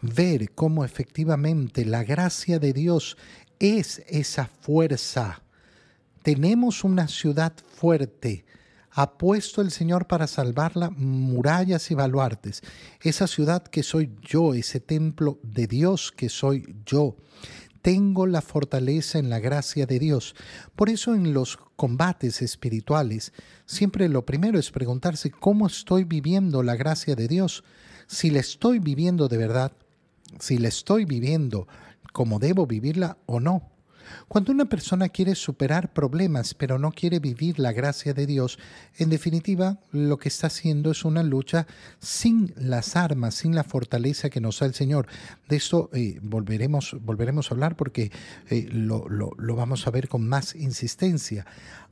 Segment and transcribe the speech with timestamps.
[0.00, 3.16] ver cómo efectivamente la gracia de Dios
[3.58, 5.42] es esa fuerza.
[6.22, 8.44] Tenemos una ciudad fuerte.
[8.90, 12.62] Ha puesto el Señor para salvarla murallas y baluartes.
[13.00, 17.16] Esa ciudad que soy yo, ese templo de Dios que soy yo.
[17.82, 20.34] Tengo la fortaleza en la gracia de Dios.
[20.74, 23.32] Por eso en los combates espirituales
[23.66, 27.62] siempre lo primero es preguntarse cómo estoy viviendo la gracia de Dios.
[28.08, 29.72] Si la estoy viviendo de verdad,
[30.38, 31.66] si la estoy viviendo
[32.12, 33.70] como debo vivirla o no.
[34.26, 38.58] Cuando una persona quiere superar problemas pero no quiere vivir la gracia de Dios,
[38.96, 41.66] en definitiva lo que está haciendo es una lucha
[41.98, 45.06] sin las armas, sin la fortaleza que nos da el Señor.
[45.48, 48.10] De esto eh, volveremos, volveremos a hablar porque
[48.48, 51.46] eh, lo, lo vamos a ver con más insistencia.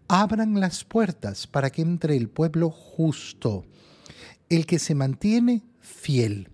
[0.09, 3.65] Abran las puertas para que entre el pueblo justo,
[4.49, 6.51] el que se mantiene fiel.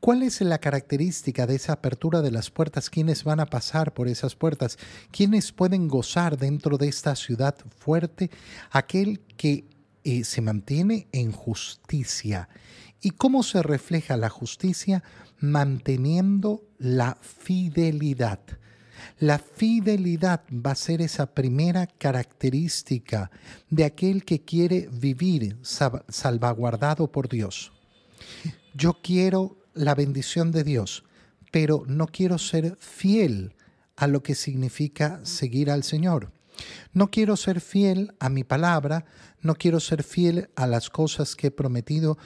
[0.00, 2.88] ¿Cuál es la característica de esa apertura de las puertas?
[2.88, 4.78] ¿Quiénes van a pasar por esas puertas?
[5.10, 8.30] ¿Quiénes pueden gozar dentro de esta ciudad fuerte?
[8.70, 9.66] Aquel que
[10.02, 12.48] eh, se mantiene en justicia.
[13.02, 15.04] ¿Y cómo se refleja la justicia?
[15.38, 18.40] Manteniendo la fidelidad.
[19.18, 23.30] La fidelidad va a ser esa primera característica
[23.68, 25.58] de aquel que quiere vivir
[26.08, 27.70] salvaguardado por Dios.
[28.72, 31.04] Yo quiero la bendición de Dios,
[31.50, 33.54] pero no quiero ser fiel
[33.96, 36.32] a lo que significa seguir al Señor.
[36.92, 39.04] No quiero ser fiel a mi palabra,
[39.40, 42.18] no quiero ser fiel a las cosas que he prometido.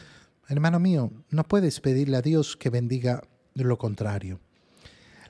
[0.49, 3.23] Hermano mío, no puedes pedirle a Dios que bendiga
[3.55, 4.41] lo contrario.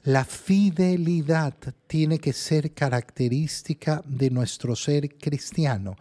[0.04, 1.54] La fidelidad
[1.86, 5.96] tiene que ser característica de nuestro ser cristiano.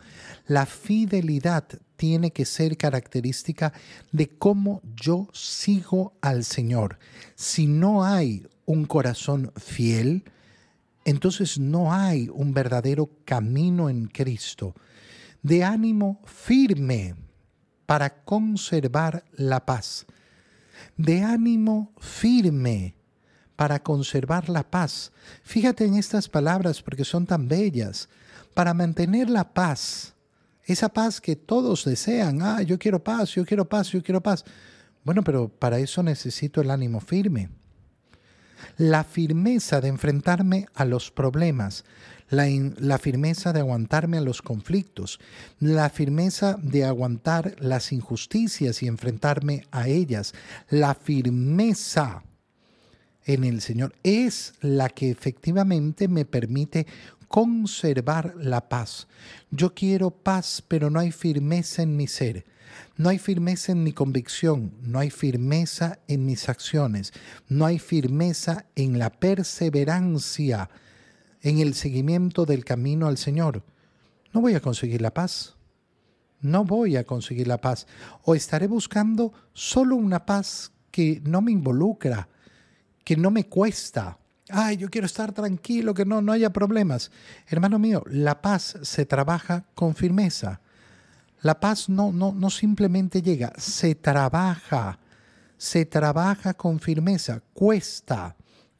[0.45, 1.63] La fidelidad
[1.95, 3.71] tiene que ser característica
[4.11, 6.99] de cómo yo sigo al Señor.
[7.35, 10.25] Si no hay un corazón fiel,
[11.05, 14.75] entonces no hay un verdadero camino en Cristo.
[15.43, 17.15] De ánimo firme
[17.85, 20.05] para conservar la paz.
[20.97, 22.95] De ánimo firme
[23.55, 25.11] para conservar la paz.
[25.43, 28.09] Fíjate en estas palabras porque son tan bellas.
[28.53, 30.13] Para mantener la paz,
[30.65, 32.41] esa paz que todos desean.
[32.41, 34.45] Ah, yo quiero paz, yo quiero paz, yo quiero paz.
[35.03, 37.49] Bueno, pero para eso necesito el ánimo firme.
[38.77, 41.83] La firmeza de enfrentarme a los problemas,
[42.29, 45.19] la, firmeza de aguantarme a los conflictos,
[45.59, 50.33] la firmeza de aguantar las injusticias y enfrentarme a ellas,
[50.69, 52.23] la firmeza
[53.25, 56.87] en el Señor es la que efectivamente me permite
[57.27, 59.07] conservar la paz.
[59.49, 62.45] Yo quiero paz, pero no hay firmeza en mi ser.
[62.95, 67.11] No hay firmeza en mi convicción, no hay firmeza en mis acciones,
[67.47, 70.69] no hay firmeza en la perseverancia,
[71.41, 73.63] en el seguimiento del camino al Señor.
[74.31, 75.55] No voy a conseguir la paz.
[76.39, 77.87] No voy a conseguir la paz.
[78.23, 82.27] O estaré buscando solo una paz que no me involucra,
[83.03, 84.17] que no me cuesta.
[84.49, 87.11] Ay, yo quiero estar tranquilo, que no, no haya problemas.
[87.47, 90.61] Hermano mío, la paz se trabaja con firmeza.
[91.41, 94.99] La paz no, no, no simplemente llega, se trabaja,
[95.57, 98.37] se trabaja con firmeza, cuesta,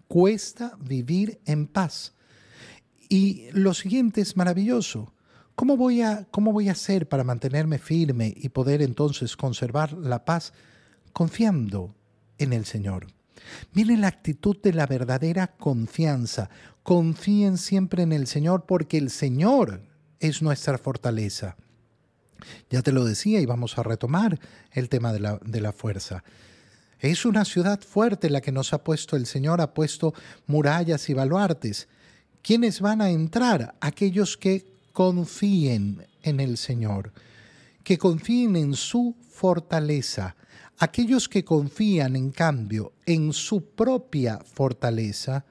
[0.08, 2.14] cuesta vivir en paz.
[3.10, 5.14] Y lo siguiente es maravilloso.
[5.56, 10.26] ¿Cómo voy, a, ¿Cómo voy a hacer para mantenerme firme y poder entonces conservar la
[10.26, 10.54] paz?
[11.12, 11.94] Confiando
[12.38, 13.08] en el Señor.
[13.74, 16.50] Viene la actitud de la verdadera confianza.
[16.84, 19.82] Confíen siempre en el Señor porque el Señor
[20.20, 21.56] es nuestra fortaleza.
[22.70, 24.40] Ya te lo decía y vamos a retomar
[24.72, 26.24] el tema de la, de la fuerza.
[27.00, 30.14] Es una ciudad fuerte la que nos ha puesto el Señor, ha puesto
[30.48, 31.88] murallas y baluartes.
[32.42, 33.76] ¿Quiénes van a entrar?
[33.82, 37.12] Aquellos que confíen en el Señor,
[37.84, 40.36] que confíen en su fortaleza.
[40.78, 45.46] Aquellos que confían, en cambio, en su propia fortaleza,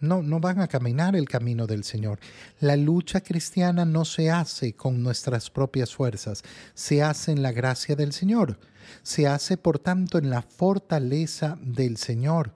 [0.00, 2.18] no, no van a caminar el camino del Señor.
[2.60, 6.42] La lucha cristiana no se hace con nuestras propias fuerzas,
[6.74, 8.58] se hace en la gracia del Señor.
[9.02, 12.54] Se hace, por tanto, en la fortaleza del Señor.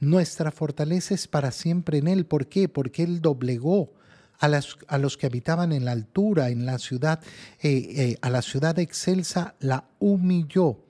[0.00, 2.26] Nuestra fortaleza es para siempre en Él.
[2.26, 2.68] ¿Por qué?
[2.68, 3.92] Porque Él doblegó
[4.38, 7.20] a, los que habitaban en la altura, en la ciudad,
[7.62, 10.86] eh, eh, a la ciudad excelsa, la humilló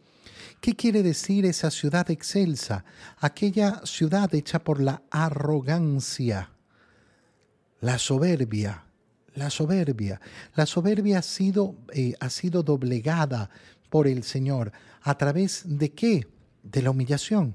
[0.60, 2.84] ¿Qué quiere decir esa ciudad excelsa?
[3.19, 6.50] Aquella ciudad hecha por la arrogancia,
[7.81, 8.84] la soberbia,
[9.34, 10.20] la soberbia.
[10.54, 13.50] La soberbia ha sido, eh, ha sido doblegada
[13.90, 14.72] por el Señor.
[15.02, 16.26] ¿A través de qué?
[16.62, 17.54] De la humillación.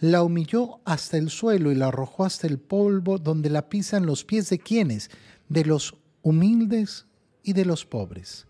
[0.00, 4.24] La humilló hasta el suelo y la arrojó hasta el polvo donde la pisan los
[4.24, 5.10] pies de quienes,
[5.48, 7.06] de los humildes
[7.42, 8.46] y de los pobres.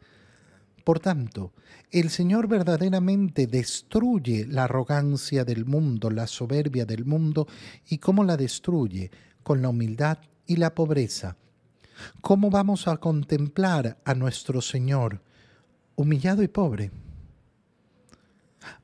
[0.84, 1.52] Por tanto,
[1.90, 7.46] el Señor verdaderamente destruye la arrogancia del mundo, la soberbia del mundo,
[7.88, 9.10] y cómo la destruye
[9.42, 11.36] con la humildad y la pobreza.
[12.20, 15.22] ¿Cómo vamos a contemplar a nuestro Señor
[15.96, 16.90] humillado y pobre?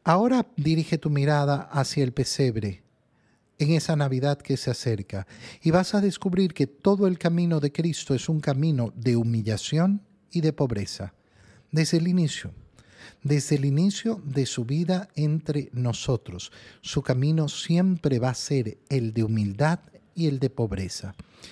[0.05, 2.83] Ahora dirige tu mirada hacia el pesebre
[3.59, 5.27] en esa Navidad que se acerca
[5.63, 10.03] y vas a descubrir que todo el camino de Cristo es un camino de humillación
[10.31, 11.15] y de pobreza,
[11.71, 12.53] desde el inicio,
[13.23, 16.51] desde el inicio de su vida entre nosotros.
[16.81, 19.81] Su camino siempre va a ser el de humildad
[20.15, 21.15] y el de pobreza.